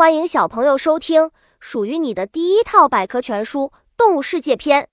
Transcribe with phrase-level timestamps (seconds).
[0.00, 3.64] 欢迎小朋友收听属于你的第一套百科全书
[3.98, 4.84] 《动物世界篇》。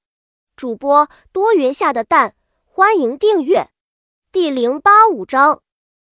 [0.58, 3.70] 主播多云下的蛋，欢迎订阅。
[4.34, 5.62] 第零八五章：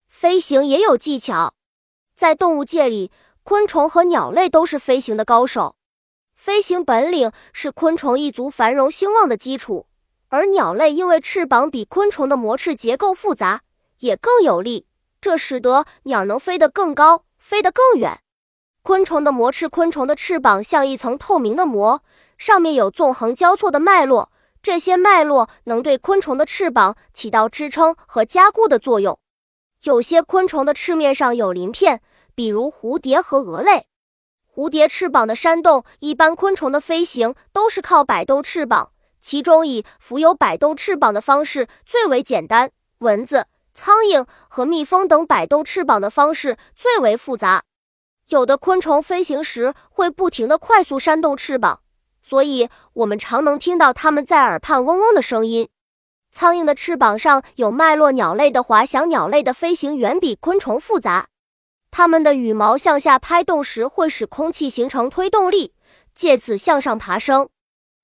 [0.07, 1.55] 飞行也有技巧。
[2.15, 3.11] 在动物界里，
[3.43, 5.75] 昆虫和鸟类都是飞行的高手。
[6.33, 9.87] 飞行本领是昆虫一族繁荣兴旺的基础，
[10.29, 13.63] 而鸟类因为翅膀比昆虫的膜翅结构复杂，
[13.99, 14.87] 也更有力，
[15.19, 18.21] 这使得鸟能飞得更高，飞得更远。
[18.85, 22.03] 昆虫的膜翅，昆虫的翅膀像一层透明的膜，
[22.37, 29.17] 上面有纵横交错的脉络，这些脉络能对昆虫的翅膀起到支撑和加固的作用。
[29.85, 32.03] 有些昆虫的翅面上有鳞片，
[32.35, 33.87] 比如蝴蝶和蛾类。
[34.53, 42.69] 蝴蝶翅膀的扇动，一般昆虫的飞行都是靠摆动翅膀，其中以浮游摆动翅膀的方式最为简单。
[42.99, 47.63] 蚊子、苍蝇和蜜蜂等摆动翅膀的方式最为复杂。
[48.29, 51.81] 有的昆虫飞行时会不停地快速扇动翅膀，
[52.23, 55.69] 所以我们常能听到它们在耳畔嗡嗡的声音。
[56.31, 61.27] 苍蝇的翅膀上有脉络，鸟类的滑翔，鸟类的飞行远比昆虫复杂。
[61.91, 65.73] 它们的羽毛向下拍动时会使空气形成推动力，
[66.13, 67.47] 借此向上爬升。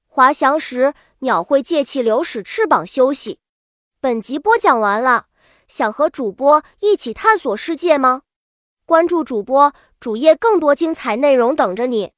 [0.07, 3.39] 滑翔时，鸟会借气流使翅膀休息。
[3.99, 5.25] 本集播讲完了，
[5.67, 8.21] 想和主播一起探索世界吗？
[8.91, 12.11] 关注主播主页，更多精彩内容等着你。